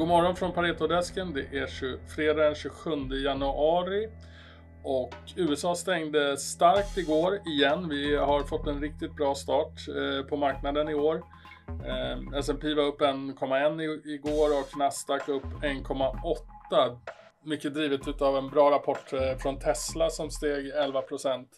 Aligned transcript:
God 0.00 0.08
morgon 0.08 0.36
från 0.36 0.52
Paretodesken. 0.52 1.34
Det 1.34 1.58
är 1.58 1.66
fredag 2.14 2.44
den 2.44 2.54
27 2.54 2.90
januari. 3.24 4.08
Och 4.82 5.14
USA 5.36 5.74
stängde 5.74 6.36
starkt 6.36 6.98
igår 6.98 7.40
igen. 7.46 7.88
Vi 7.88 8.16
har 8.16 8.42
fått 8.42 8.66
en 8.66 8.80
riktigt 8.80 9.16
bra 9.16 9.34
start 9.34 9.88
eh, 9.88 10.26
på 10.26 10.36
marknaden 10.36 10.88
i 10.88 10.94
år. 10.94 11.22
Eh, 11.86 12.38
S&P 12.38 12.74
var 12.74 12.82
upp 12.82 13.00
1,1 13.00 14.06
igår 14.06 14.60
och 14.60 14.78
Nasdaq 14.78 15.28
upp 15.28 15.44
1,8. 15.62 16.98
Mycket 17.44 17.74
drivet 17.74 18.22
av 18.22 18.36
en 18.36 18.50
bra 18.50 18.70
rapport 18.70 19.12
eh, 19.12 19.36
från 19.38 19.58
Tesla 19.58 20.10
som 20.10 20.30
steg 20.30 20.68
11 20.68 21.02
procent. 21.02 21.48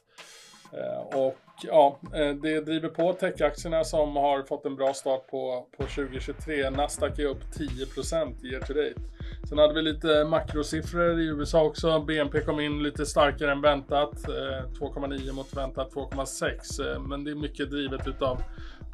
Eh, 0.73 1.19
och 1.19 1.39
ja, 1.63 1.99
eh, 2.15 2.35
det 2.35 2.61
driver 2.61 2.89
på 2.89 3.13
techaktierna 3.13 3.85
som 3.85 4.17
har 4.17 4.43
fått 4.43 4.67
en 4.67 4.77
bra 4.77 4.95
start 4.95 5.27
på, 5.27 5.67
på 5.77 5.83
2023. 5.83 6.71
Nasdaq 6.71 7.19
är 7.19 7.27
upp 7.27 7.43
10% 7.55 8.45
year 8.45 8.61
to 8.61 8.73
date. 8.73 9.01
Sen 9.49 9.59
hade 9.59 9.75
vi 9.75 9.83
lite 9.83 10.25
makrosiffror 10.25 11.21
i 11.21 11.25
USA 11.25 11.63
också. 11.63 12.01
BNP 12.01 12.41
kom 12.41 12.61
in 12.61 12.83
lite 12.83 13.07
starkare 13.07 13.53
än 13.53 13.61
väntat. 13.61 14.29
Eh, 14.29 14.71
2,9 14.81 15.33
mot 15.33 15.57
väntat 15.57 15.93
2,6. 15.95 16.99
Men 17.09 17.25
det 17.25 17.31
är 17.31 17.35
mycket 17.35 17.71
drivet 17.71 18.09
utav 18.09 18.43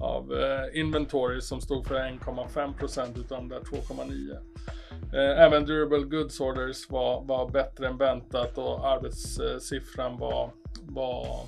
av 0.00 0.32
inventory 0.74 1.40
som 1.40 1.60
stod 1.60 1.86
för 1.86 1.94
1,5% 1.94 3.20
utav 3.20 3.38
de 3.38 3.48
där 3.48 3.60
2,9. 3.60 4.38
Även 5.36 5.64
durable 5.64 5.98
goods 5.98 6.40
orders 6.40 6.90
var, 6.90 7.24
var 7.24 7.50
bättre 7.50 7.86
än 7.86 7.96
väntat 7.96 8.58
och 8.58 8.88
arbetssiffran 8.88 10.18
var, 10.18 10.50
var 10.82 11.46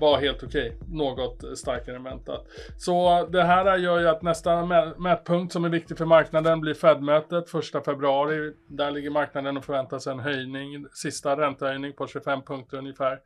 var 0.00 0.18
helt 0.18 0.42
okej. 0.42 0.68
Okay. 0.68 0.96
Något 0.96 1.58
starkare 1.58 1.96
än 1.96 2.04
väntat. 2.04 2.46
Så 2.76 3.26
det 3.26 3.42
här 3.42 3.76
gör 3.76 4.00
ju 4.00 4.08
att 4.08 4.22
nästa 4.22 4.64
mätpunkt 4.98 5.52
som 5.52 5.64
är 5.64 5.68
viktig 5.68 5.98
för 5.98 6.04
marknaden 6.04 6.60
blir 6.60 6.74
Fed-mötet 6.74 7.54
1 7.74 7.84
februari. 7.84 8.52
Där 8.68 8.90
ligger 8.90 9.10
marknaden 9.10 9.56
och 9.56 9.64
förväntar 9.64 9.98
sig 9.98 10.12
en 10.12 10.20
höjning, 10.20 10.86
sista 10.92 11.36
räntehöjning 11.36 11.92
på 11.92 12.06
25 12.06 12.42
punkter 12.42 12.78
ungefär. 12.78 13.18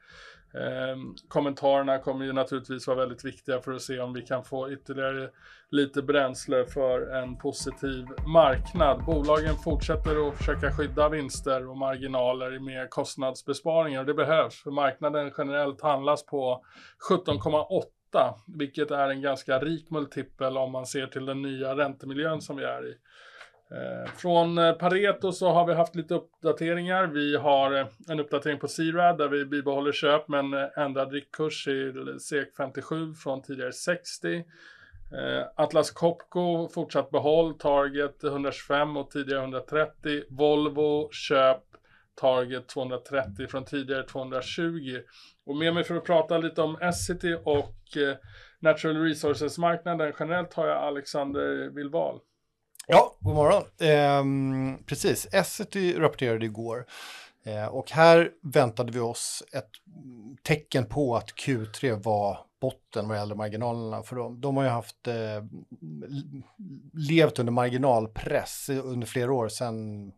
Eh, 0.54 0.96
kommentarerna 1.28 1.98
kommer 1.98 2.24
ju 2.24 2.32
naturligtvis 2.32 2.86
vara 2.86 2.98
väldigt 2.98 3.24
viktiga 3.24 3.60
för 3.60 3.72
att 3.72 3.82
se 3.82 4.00
om 4.00 4.12
vi 4.12 4.22
kan 4.22 4.44
få 4.44 4.72
ytterligare 4.72 5.30
lite 5.70 6.02
bränsle 6.02 6.64
för 6.66 7.14
en 7.14 7.38
positiv 7.38 8.06
marknad. 8.26 9.04
Bolagen 9.04 9.54
fortsätter 9.64 10.28
att 10.28 10.36
försöka 10.36 10.72
skydda 10.72 11.08
vinster 11.08 11.68
och 11.68 11.76
marginaler 11.76 12.58
med 12.58 12.90
kostnadsbesparingar. 12.90 14.00
och 14.00 14.06
Det 14.06 14.14
behövs 14.14 14.62
för 14.62 14.70
marknaden 14.70 15.32
generellt 15.38 15.82
handlas 15.82 16.26
på 16.26 16.64
17,8 17.10 17.82
vilket 18.46 18.90
är 18.90 19.08
en 19.08 19.22
ganska 19.22 19.58
rik 19.58 19.90
multipel 19.90 20.56
om 20.56 20.72
man 20.72 20.86
ser 20.86 21.06
till 21.06 21.26
den 21.26 21.42
nya 21.42 21.76
räntemiljön 21.76 22.40
som 22.40 22.56
vi 22.56 22.64
är 22.64 22.88
i. 22.88 22.94
Eh, 23.70 24.12
från 24.12 24.58
eh, 24.58 24.72
Pareto 24.72 25.32
så 25.32 25.48
har 25.48 25.66
vi 25.66 25.74
haft 25.74 25.94
lite 25.94 26.14
uppdateringar. 26.14 27.06
Vi 27.06 27.36
har 27.36 27.74
eh, 27.74 27.86
en 28.08 28.20
uppdatering 28.20 28.58
på 28.58 28.68
C-RAD 28.68 29.18
där 29.18 29.28
vi 29.28 29.44
bibehåller 29.44 29.92
köp 29.92 30.28
men 30.28 30.54
ändrad 30.76 31.12
riktkurs 31.12 31.64
till 31.64 32.16
SEK 32.20 32.56
57 32.56 33.14
från 33.14 33.42
tidigare 33.42 33.72
60. 33.72 34.44
Atlas 35.54 35.90
Copco 35.90 36.68
fortsatt 36.68 37.10
behåll, 37.10 37.58
target 37.58 38.24
125 38.24 38.96
och 38.96 39.10
tidigare 39.10 39.40
130. 39.40 40.22
Volvo 40.30 41.10
köp, 41.12 41.62
target 42.20 42.68
230 42.68 43.46
från 43.46 43.64
tidigare 43.64 44.02
220. 44.02 44.98
Och 45.46 45.56
med 45.56 45.74
mig 45.74 45.84
för 45.84 45.96
att 45.96 46.04
prata 46.04 46.38
lite 46.38 46.62
om 46.62 46.76
Essity 46.80 47.34
och 47.44 47.76
Natural 48.60 48.96
Resources-marknaden 48.96 50.12
generellt 50.18 50.54
har 50.54 50.66
jag 50.66 50.76
Alexander 50.76 51.70
Vilval. 51.74 52.20
Ja, 52.86 53.16
god 53.20 53.34
morgon. 53.34 53.62
Eh, 53.78 54.24
precis, 54.86 55.28
Essity 55.32 55.94
rapporterade 55.98 56.44
igår 56.44 56.86
eh, 57.44 57.66
och 57.66 57.90
här 57.90 58.30
väntade 58.42 58.92
vi 58.92 59.00
oss 59.00 59.42
ett 59.52 59.70
tecken 60.42 60.86
på 60.86 61.16
att 61.16 61.30
Q3 61.30 62.02
var 62.02 62.38
botten 62.60 63.08
vad 63.08 63.16
gäller 63.18 63.34
marginalerna 63.34 64.02
för 64.02 64.16
dem. 64.16 64.40
De 64.40 64.56
har 64.56 64.64
ju 64.64 64.70
haft 64.70 65.08
eh, 65.08 65.44
levt 66.92 67.38
under 67.38 67.52
marginalpress 67.52 68.68
under 68.68 69.06
flera 69.06 69.32
år 69.32 69.48
sedan 69.48 70.12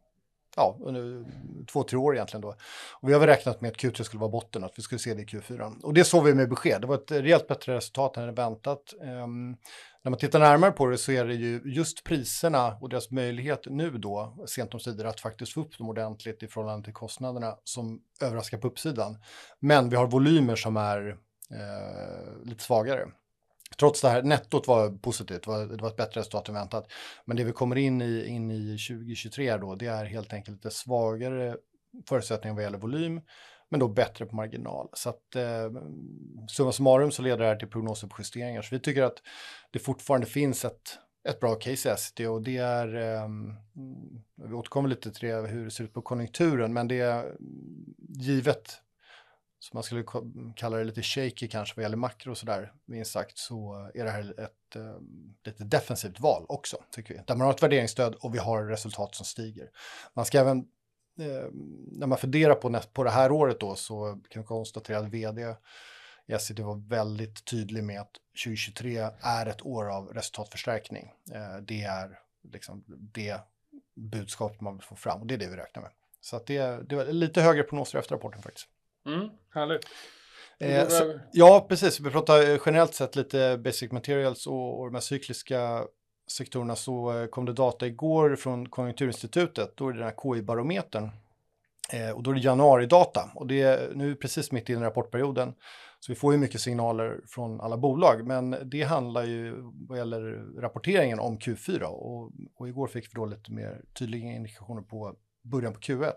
ja, 0.56 0.76
under 0.80 1.24
två, 1.66 1.82
tre 1.82 1.98
år 1.98 2.14
egentligen 2.14 2.40
då. 2.40 2.54
Och 3.00 3.08
vi 3.08 3.12
har 3.12 3.20
väl 3.20 3.28
räknat 3.28 3.60
med 3.60 3.70
att 3.70 3.76
Q3 3.76 4.02
skulle 4.02 4.20
vara 4.20 4.30
botten 4.30 4.64
och 4.64 4.70
att 4.70 4.78
vi 4.78 4.82
skulle 4.82 4.98
se 4.98 5.14
det 5.14 5.22
i 5.22 5.24
Q4. 5.24 5.82
Och 5.82 5.94
det 5.94 6.04
såg 6.04 6.24
vi 6.24 6.34
med 6.34 6.48
besked. 6.48 6.80
Det 6.80 6.86
var 6.86 6.94
ett 6.94 7.10
rejält 7.10 7.48
bättre 7.48 7.76
resultat 7.76 8.16
än 8.16 8.34
väntat. 8.34 8.94
Um, 9.00 9.56
när 10.04 10.10
man 10.10 10.18
tittar 10.18 10.38
närmare 10.38 10.72
på 10.72 10.86
det 10.86 10.98
så 10.98 11.12
är 11.12 11.24
det 11.24 11.34
ju 11.34 11.62
just 11.64 12.04
priserna 12.04 12.76
och 12.80 12.88
deras 12.88 13.10
möjlighet 13.10 13.66
nu 13.66 13.90
då, 13.90 14.44
sent 14.46 14.74
om 14.74 14.80
sidor, 14.80 15.06
att 15.06 15.20
faktiskt 15.20 15.52
få 15.52 15.60
upp 15.60 15.78
dem 15.78 15.88
ordentligt 15.88 16.42
i 16.42 16.48
förhållande 16.48 16.84
till 16.84 16.94
kostnaderna 16.94 17.56
som 17.64 18.00
överraskar 18.20 18.58
på 18.58 18.66
uppsidan. 18.66 19.18
Men 19.60 19.88
vi 19.88 19.96
har 19.96 20.06
volymer 20.06 20.56
som 20.56 20.76
är 20.76 21.08
eh, 21.50 22.44
lite 22.44 22.64
svagare. 22.64 23.06
Trots 23.78 24.00
det 24.00 24.08
här, 24.08 24.22
nettot 24.22 24.68
var 24.68 24.90
positivt, 24.90 25.42
det 25.42 25.50
var, 25.50 25.66
det 25.66 25.82
var 25.82 25.88
ett 25.88 25.96
bättre 25.96 26.20
resultat 26.20 26.48
än 26.48 26.54
väntat. 26.54 26.92
Men 27.24 27.36
det 27.36 27.44
vi 27.44 27.52
kommer 27.52 27.76
in 27.76 28.02
i, 28.02 28.26
in 28.26 28.50
i 28.50 28.78
2023 28.88 29.56
då, 29.56 29.74
det 29.74 29.86
är 29.86 30.04
helt 30.04 30.32
enkelt 30.32 30.56
lite 30.56 30.70
svagare 30.70 31.56
förutsättningar 32.08 32.54
vad 32.54 32.64
gäller 32.64 32.78
volym 32.78 33.20
men 33.68 33.80
då 33.80 33.88
bättre 33.88 34.26
på 34.26 34.36
marginal. 34.36 34.88
Så 34.92 35.08
att 35.08 35.36
eh, 35.36 35.70
summa 36.48 36.72
summarum 36.72 37.10
så 37.10 37.22
leder 37.22 37.38
det 37.38 37.46
här 37.46 37.56
till 37.56 37.68
prognoser 37.68 38.08
på 38.08 38.16
justeringar. 38.18 38.62
Så 38.62 38.74
vi 38.74 38.80
tycker 38.80 39.02
att 39.02 39.22
det 39.70 39.78
fortfarande 39.78 40.26
finns 40.26 40.64
ett, 40.64 40.98
ett 41.28 41.40
bra 41.40 41.54
case 41.54 41.88
i 41.88 41.92
Essity 41.92 42.26
och 42.26 42.42
det 42.42 42.56
är, 42.56 42.94
eh, 42.94 43.28
vi 44.48 44.54
återkommer 44.54 44.88
lite 44.88 45.12
till 45.12 45.28
det, 45.28 45.48
hur 45.48 45.64
det 45.64 45.70
ser 45.70 45.84
ut 45.84 45.92
på 45.92 46.02
konjunkturen, 46.02 46.72
men 46.72 46.88
det 46.88 47.00
är 47.00 47.20
mm, 47.20 47.36
givet 48.08 48.80
så 49.64 49.70
man 49.74 49.82
skulle 49.82 50.04
kalla 50.56 50.76
det 50.76 50.84
lite 50.84 51.02
shaky 51.02 51.48
kanske 51.48 51.76
vad 51.76 51.82
gäller 51.82 51.96
makro 51.96 52.30
och 52.30 52.38
sådär, 52.38 52.72
minst 52.84 53.12
sagt, 53.12 53.38
så 53.38 53.90
är 53.94 54.04
det 54.04 54.10
här 54.10 54.40
ett 54.40 54.76
eh, 54.76 54.98
lite 55.44 55.64
defensivt 55.64 56.20
val 56.20 56.46
också, 56.48 56.76
tycker 56.90 57.14
vi. 57.14 57.20
Där 57.26 57.36
man 57.36 57.44
har 57.44 57.54
ett 57.54 57.62
värderingsstöd 57.62 58.14
och 58.14 58.34
vi 58.34 58.38
har 58.38 58.64
resultat 58.64 59.14
som 59.14 59.26
stiger. 59.26 59.70
Man 60.14 60.24
ska 60.24 60.38
även 60.38 60.64
eh, 61.18 61.48
när 61.92 62.06
man 62.06 62.18
funderar 62.18 62.54
på, 62.54 62.80
på 62.92 63.04
det 63.04 63.10
här 63.10 63.32
året 63.32 63.60
då 63.60 63.74
så 63.74 64.20
kan 64.28 64.42
vi 64.42 64.46
konstatera 64.46 64.98
att 64.98 65.08
vd 65.08 65.54
i 66.26 66.38
SCT 66.38 66.60
var 66.60 66.88
väldigt 66.88 67.44
tydlig 67.44 67.84
med 67.84 68.00
att 68.00 68.12
2023 68.44 69.08
är 69.20 69.46
ett 69.46 69.66
år 69.66 69.96
av 69.96 70.08
resultatförstärkning. 70.08 71.12
Eh, 71.32 71.56
det 71.62 71.82
är 71.82 72.18
liksom 72.52 72.84
det 72.88 73.40
budskap 73.94 74.60
man 74.60 74.74
vill 74.76 74.82
få 74.82 74.96
fram 74.96 75.20
och 75.20 75.26
det 75.26 75.34
är 75.34 75.38
det 75.38 75.48
vi 75.48 75.56
räknar 75.56 75.82
med. 75.82 75.90
Så 76.20 76.36
att 76.36 76.46
det, 76.46 76.88
det 76.88 76.96
var 76.96 77.04
lite 77.04 77.40
högre 77.40 77.62
prognoser 77.62 77.98
efter 77.98 78.14
rapporten 78.14 78.42
faktiskt. 78.42 78.68
Mm, 79.06 79.28
härligt. 79.54 79.86
Eh, 80.58 80.88
så, 80.88 81.20
ja, 81.32 81.66
precis. 81.68 82.00
Vi 82.00 82.10
pratar 82.10 82.60
generellt 82.66 82.94
sett 82.94 83.16
lite 83.16 83.58
basic 83.58 83.92
materials 83.92 84.46
och, 84.46 84.80
och 84.80 84.86
de 84.86 84.94
här 84.94 85.00
cykliska 85.00 85.84
sektorerna 86.30 86.76
så 86.76 87.18
eh, 87.18 87.26
kom 87.26 87.44
det 87.44 87.52
data 87.52 87.86
igår 87.86 88.36
från 88.36 88.68
Konjunkturinstitutet, 88.68 89.76
då 89.76 89.88
är 89.88 89.92
det 89.92 89.98
den 89.98 90.08
här 90.08 90.14
KI-barometern. 90.22 91.10
Eh, 91.92 92.10
och 92.10 92.22
då 92.22 92.30
är 92.30 92.34
det 92.34 92.40
januaridata 92.40 93.30
och 93.34 93.46
det 93.46 93.62
är 93.62 93.92
nu 93.94 94.14
precis 94.14 94.52
mitt 94.52 94.70
i 94.70 94.72
den 94.72 94.82
rapportperioden. 94.82 95.54
Så 96.00 96.12
vi 96.12 96.16
får 96.16 96.32
ju 96.32 96.38
mycket 96.38 96.60
signaler 96.60 97.20
från 97.26 97.60
alla 97.60 97.76
bolag, 97.76 98.26
men 98.26 98.56
det 98.70 98.82
handlar 98.82 99.24
ju 99.24 99.54
vad 99.88 99.98
gäller 99.98 100.20
rapporteringen 100.60 101.20
om 101.20 101.38
Q4 101.38 101.82
och, 101.82 102.30
och 102.56 102.68
igår 102.68 102.86
fick 102.86 103.04
vi 103.04 103.12
då 103.14 103.26
lite 103.26 103.52
mer 103.52 103.80
tydliga 103.98 104.32
indikationer 104.32 104.82
på 104.82 105.14
början 105.42 105.72
på 105.72 105.80
Q1. 105.80 106.12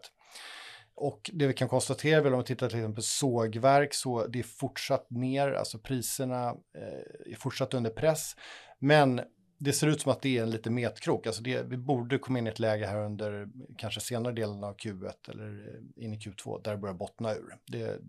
Och 0.96 1.32
det 1.34 1.48
vi 1.48 1.54
kan 1.54 1.70
konstatera 1.70 2.22
väl 2.22 2.34
om 2.34 2.40
vi 2.40 2.46
tittar 2.46 2.70
till 2.70 2.78
exempel 2.78 2.96
på 2.96 3.02
sågverk 3.02 3.94
så 3.94 4.28
det 4.28 4.40
är 4.40 4.44
fortsatt 4.44 5.10
ner, 5.10 5.52
alltså 5.52 5.80
priserna 5.80 6.48
eh, 6.50 7.32
är 7.32 7.36
fortsatt 7.40 7.74
under 7.74 7.90
press. 7.90 8.36
Men 8.80 9.22
det 9.60 9.74
ser 9.74 9.88
ut 9.88 10.02
som 10.02 10.12
att 10.12 10.22
det 10.22 10.38
är 10.38 10.44
en 10.44 10.50
lite 10.50 10.70
metkrok. 10.70 11.28
Alltså 11.28 11.42
det, 11.42 11.64
vi 11.64 11.78
borde 11.78 12.18
komma 12.18 12.40
in 12.40 12.48
i 12.48 12.50
ett 12.50 12.60
läge 12.60 12.86
här 12.86 13.06
under 13.06 13.48
kanske 13.78 14.02
senare 14.02 14.34
delen 14.34 14.64
av 14.64 14.76
Q1 14.76 15.14
eller 15.30 15.48
eh, 15.48 16.04
in 16.04 16.14
i 16.14 16.18
Q2 16.18 16.64
där 16.64 16.72
det 16.72 16.78
börjar 16.78 16.96
bottna 16.96 17.34
ur. 17.34 17.56
Det 17.68 18.00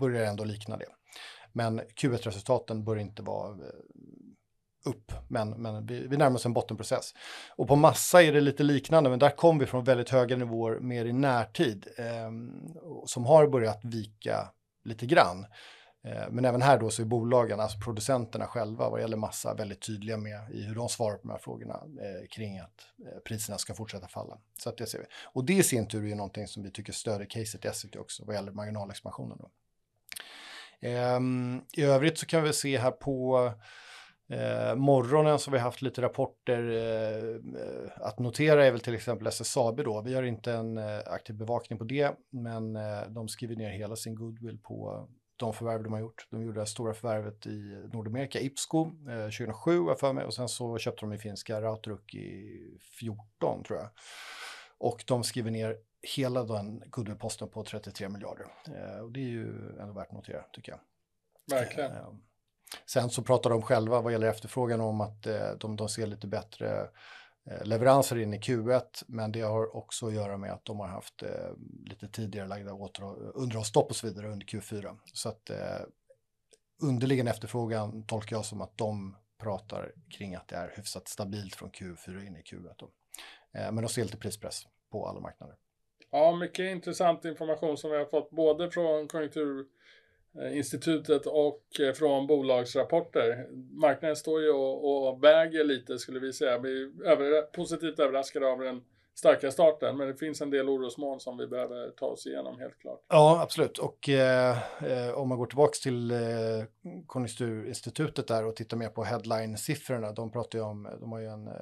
börjar 0.00 0.24
ändå 0.24 0.44
likna 0.44 0.76
det. 0.76 0.86
Men 1.52 1.80
Q1-resultaten 1.80 2.84
bör 2.84 2.96
inte 2.96 3.22
vara 3.22 3.50
eh, 3.50 3.70
upp, 4.84 5.12
men, 5.28 5.50
men 5.50 5.86
vi, 5.86 6.06
vi 6.06 6.16
närmar 6.16 6.36
oss 6.36 6.46
en 6.46 6.52
bottenprocess. 6.52 7.14
Och 7.56 7.68
på 7.68 7.76
massa 7.76 8.22
är 8.22 8.32
det 8.32 8.40
lite 8.40 8.62
liknande, 8.62 9.10
men 9.10 9.18
där 9.18 9.30
kom 9.30 9.58
vi 9.58 9.66
från 9.66 9.84
väldigt 9.84 10.10
höga 10.10 10.36
nivåer 10.36 10.80
mer 10.80 11.04
i 11.04 11.12
närtid 11.12 11.86
eh, 11.98 12.30
som 13.06 13.26
har 13.26 13.46
börjat 13.46 13.80
vika 13.84 14.48
lite 14.84 15.06
grann. 15.06 15.46
Eh, 16.04 16.30
men 16.30 16.44
även 16.44 16.62
här 16.62 16.78
då 16.78 16.90
så 16.90 17.02
är 17.02 17.06
bolagen, 17.06 17.60
alltså 17.60 17.78
producenterna 17.78 18.46
själva 18.46 18.90
vad 18.90 19.00
gäller 19.00 19.16
massa 19.16 19.54
väldigt 19.54 19.80
tydliga 19.80 20.16
med 20.16 20.50
i 20.50 20.62
hur 20.62 20.74
de 20.74 20.88
svarar 20.88 21.16
på 21.16 21.22
de 21.22 21.30
här 21.30 21.38
frågorna 21.38 21.74
eh, 21.74 22.28
kring 22.28 22.58
att 22.58 22.86
eh, 23.06 23.18
priserna 23.24 23.58
ska 23.58 23.74
fortsätta 23.74 24.08
falla. 24.08 24.38
Så 24.58 24.68
att 24.68 24.76
det 24.76 24.86
ser 24.86 24.98
vi. 24.98 25.04
Och 25.24 25.44
det 25.44 25.52
i 25.52 25.62
sin 25.62 25.88
tur 25.88 26.04
är 26.04 26.08
ju 26.08 26.14
någonting 26.14 26.46
som 26.46 26.62
vi 26.62 26.70
tycker 26.70 26.92
stöder 26.92 27.24
caset 27.24 27.64
i 27.64 27.68
Essity 27.68 27.98
också 27.98 28.24
vad 28.24 28.34
gäller 28.36 28.52
marginalexpansionen. 28.52 29.38
Då. 29.38 29.50
Eh, 30.88 31.20
I 31.72 31.82
övrigt 31.82 32.18
så 32.18 32.26
kan 32.26 32.42
vi 32.42 32.52
se 32.52 32.78
här 32.78 32.90
på 32.90 33.52
Eh, 34.30 34.76
morgonen 34.76 35.38
så 35.38 35.50
har 35.50 35.52
vi 35.52 35.58
haft 35.58 35.82
lite 35.82 36.02
rapporter 36.02 36.70
eh, 36.70 38.06
att 38.06 38.18
notera 38.18 38.66
är 38.66 38.70
väl 38.70 38.80
till 38.80 38.94
exempel 38.94 39.26
SSAB 39.26 39.84
då. 39.84 40.00
Vi 40.00 40.14
har 40.14 40.22
inte 40.22 40.52
en 40.52 40.78
eh, 40.78 40.98
aktiv 41.06 41.36
bevakning 41.36 41.78
på 41.78 41.84
det, 41.84 42.12
men 42.30 42.76
eh, 42.76 43.02
de 43.08 43.28
skriver 43.28 43.56
ner 43.56 43.70
hela 43.70 43.96
sin 43.96 44.14
goodwill 44.14 44.58
på 44.58 45.08
de 45.40 45.54
förvärv 45.54 45.82
de 45.82 45.92
har 45.92 46.00
gjort. 46.00 46.26
De 46.30 46.42
gjorde 46.42 46.60
det 46.60 46.66
stora 46.66 46.94
förvärvet 46.94 47.46
i 47.46 47.88
Nordamerika, 47.92 48.40
Ipsco, 48.40 48.86
eh, 49.08 49.30
2007 49.30 49.94
för 50.00 50.12
mig 50.12 50.24
och 50.24 50.34
sen 50.34 50.48
så 50.48 50.78
köpte 50.78 51.00
de 51.00 51.12
i 51.12 51.18
finska 51.18 51.62
Rautruk 51.62 52.14
i 52.14 52.78
14 52.80 53.64
tror 53.64 53.78
jag. 53.78 53.88
Och 54.78 55.04
de 55.06 55.24
skriver 55.24 55.50
ner 55.50 55.76
hela 56.02 56.44
den 56.44 56.82
goodwillposten 56.86 57.48
på 57.48 57.64
33 57.64 58.08
miljarder. 58.08 58.46
Eh, 58.66 59.00
och 59.00 59.12
det 59.12 59.20
är 59.20 59.28
ju 59.28 59.78
ändå 59.80 59.92
värt 59.92 60.06
att 60.06 60.12
notera 60.12 60.42
tycker 60.52 60.72
jag. 60.72 60.80
Verkligen. 61.58 61.92
Eh, 61.92 62.08
sen 62.86 63.10
så 63.10 63.22
pratar 63.22 63.50
de 63.50 63.62
själva 63.62 64.00
vad 64.00 64.12
gäller 64.12 64.28
efterfrågan 64.28 64.80
om 64.80 65.00
att 65.00 65.26
eh, 65.26 65.50
de, 65.60 65.76
de 65.76 65.88
ser 65.88 66.06
lite 66.06 66.26
bättre 66.26 66.88
Eh, 67.46 67.64
leveranser 67.64 68.18
in 68.18 68.34
i 68.34 68.38
Q1, 68.38 69.04
men 69.06 69.32
det 69.32 69.40
har 69.40 69.76
också 69.76 70.06
att 70.06 70.14
göra 70.14 70.36
med 70.36 70.52
att 70.52 70.64
de 70.64 70.80
har 70.80 70.88
haft 70.88 71.22
eh, 71.22 71.28
lite 71.84 72.08
tidigare 72.08 72.48
lagda 72.48 72.70
underhållsstopp 73.34 73.90
och 73.90 73.96
så 73.96 74.06
vidare 74.06 74.28
under 74.28 74.46
Q4. 74.46 74.98
Så 75.04 75.28
att 75.28 75.50
eh, 75.50 75.80
underliggande 76.82 77.30
efterfrågan 77.30 78.06
tolkar 78.06 78.36
jag 78.36 78.44
som 78.44 78.60
att 78.60 78.78
de 78.78 79.16
pratar 79.38 79.92
kring 80.10 80.34
att 80.34 80.48
det 80.48 80.56
är 80.56 80.72
hyfsat 80.76 81.08
stabilt 81.08 81.54
från 81.54 81.70
Q4 81.70 82.26
in 82.26 82.36
i 82.36 82.42
Q1. 82.42 82.74
Då. 82.78 82.90
Eh, 83.52 83.72
men 83.72 83.76
de 83.76 83.88
ser 83.88 84.02
lite 84.02 84.16
prispress 84.16 84.62
på 84.90 85.06
alla 85.06 85.20
marknader. 85.20 85.56
Ja, 86.10 86.36
mycket 86.36 86.70
intressant 86.70 87.24
information 87.24 87.76
som 87.76 87.90
vi 87.90 87.96
har 87.96 88.04
fått 88.04 88.30
både 88.30 88.70
från 88.70 89.08
konjunktur 89.08 89.66
Eh, 90.38 90.56
institutet 90.56 91.26
och 91.26 91.62
eh, 91.80 91.92
från 91.92 92.26
bolagsrapporter. 92.26 93.46
Marknaden 93.80 94.16
står 94.16 94.42
ju 94.42 94.50
och, 94.50 95.08
och 95.08 95.24
väger 95.24 95.64
lite 95.64 95.98
skulle 95.98 96.20
vi 96.20 96.32
säga. 96.32 96.58
Vi 96.58 96.82
är 96.82 97.06
över, 97.06 97.42
positivt 97.42 97.98
överraskade 97.98 98.46
av 98.46 98.58
den 98.58 98.82
starka 99.14 99.50
starten, 99.50 99.96
men 99.96 100.08
det 100.08 100.14
finns 100.14 100.40
en 100.40 100.50
del 100.50 100.68
orosmoln 100.68 101.20
som 101.20 101.36
vi 101.36 101.46
behöver 101.46 101.90
ta 101.90 102.06
oss 102.06 102.26
igenom 102.26 102.58
helt 102.58 102.78
klart. 102.78 103.00
Ja, 103.08 103.40
absolut. 103.42 103.78
Och 103.78 104.08
eh, 104.08 104.58
eh 104.82 105.14
om 105.14 105.28
man 105.28 105.38
går 105.38 105.46
tillbaka 105.46 105.72
till 105.82 106.10
eh, 106.10 106.18
Konjunkturinstitutet 107.06 108.28
där 108.28 108.46
och 108.46 108.56
tittar 108.56 108.76
mer 108.76 108.88
på 108.88 109.04
headline-siffrorna, 109.04 110.12
de 110.12 110.32
pratar 110.32 110.58
ju 110.58 110.64
om, 110.64 110.88
de 111.00 111.12
har 111.12 111.18
ju 111.18 111.26
en 111.26 111.48
eh, 111.48 111.54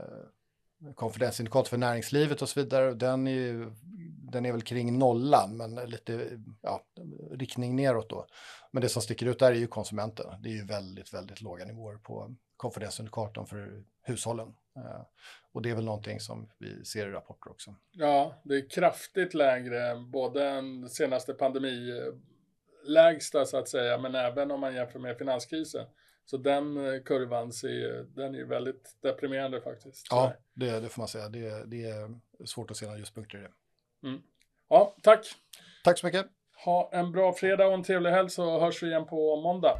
konfidensindikator 0.94 1.68
för 1.68 1.76
näringslivet 1.76 2.42
och 2.42 2.48
så 2.48 2.60
vidare. 2.60 2.94
Den 2.94 3.26
är, 3.26 3.72
den 4.32 4.46
är 4.46 4.52
väl 4.52 4.62
kring 4.62 4.98
nollan, 4.98 5.56
men 5.56 5.74
lite 5.74 6.40
ja, 6.62 6.84
riktning 7.30 7.76
neråt 7.76 8.10
då. 8.10 8.26
Men 8.72 8.82
det 8.82 8.88
som 8.88 9.02
sticker 9.02 9.26
ut 9.26 9.38
där 9.38 9.52
är 9.52 9.56
ju 9.56 9.66
konsumenten. 9.66 10.26
Det 10.42 10.48
är 10.48 10.52
ju 10.52 10.64
väldigt, 10.64 11.14
väldigt 11.14 11.40
låga 11.40 11.64
nivåer 11.64 11.96
på 11.96 12.34
konfidensindikatorn 12.56 13.46
för 13.46 13.84
hushållen. 14.02 14.48
Eh, 14.76 15.02
och 15.52 15.62
det 15.62 15.70
är 15.70 15.74
väl 15.74 15.84
någonting 15.84 16.20
som 16.20 16.50
vi 16.58 16.84
ser 16.84 17.08
i 17.08 17.12
rapporter 17.12 17.50
också. 17.50 17.74
Ja, 17.92 18.34
det 18.44 18.54
är 18.54 18.70
kraftigt 18.70 19.34
lägre, 19.34 19.96
både 20.12 20.44
den 20.44 20.88
senaste 20.88 21.32
eh, 21.32 21.38
pandemilägsta 22.78 23.44
så 23.44 23.56
att 23.56 23.68
säga, 23.68 23.98
men 23.98 24.14
även 24.14 24.50
om 24.50 24.60
man 24.60 24.74
jämför 24.74 24.98
med 24.98 25.18
finanskrisen. 25.18 25.86
Så 26.24 26.36
den 26.36 26.86
eh, 26.86 27.02
kurvan 27.02 27.52
ser, 27.52 28.06
den 28.16 28.34
är 28.34 28.44
väldigt 28.44 28.96
deprimerande 29.02 29.60
faktiskt. 29.60 30.06
Ja, 30.10 30.32
det, 30.54 30.80
det 30.80 30.88
får 30.88 31.00
man 31.00 31.08
säga. 31.08 31.28
Det, 31.28 31.64
det 31.66 31.84
är 31.84 32.10
svårt 32.46 32.70
att 32.70 32.76
se 32.76 32.86
några 32.86 32.98
ljuspunkter 32.98 33.38
i 33.38 33.42
det. 33.42 34.08
Mm. 34.08 34.22
Ja, 34.68 34.94
tack. 35.02 35.26
Tack 35.84 35.98
så 35.98 36.06
mycket. 36.06 36.26
Ha 36.64 36.90
en 36.92 37.12
bra 37.12 37.32
fredag 37.32 37.66
och 37.66 37.74
en 37.74 37.82
trevlig 37.82 38.10
helg 38.10 38.30
så 38.30 38.60
hörs 38.60 38.82
vi 38.82 38.86
igen 38.86 39.06
på 39.06 39.36
måndag. 39.36 39.78